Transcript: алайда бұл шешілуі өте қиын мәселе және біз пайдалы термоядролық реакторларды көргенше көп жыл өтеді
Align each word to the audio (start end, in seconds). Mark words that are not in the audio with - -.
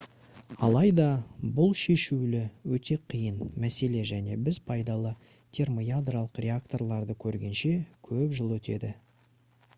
алайда 0.67 1.03
бұл 1.59 1.75
шешілуі 1.81 2.39
өте 2.77 2.97
қиын 3.15 3.37
мәселе 3.67 4.01
және 4.13 4.39
біз 4.49 4.59
пайдалы 4.71 5.13
термоядролық 5.59 6.43
реакторларды 6.49 7.19
көргенше 7.27 7.77
көп 8.11 8.37
жыл 8.43 8.57
өтеді 8.59 8.95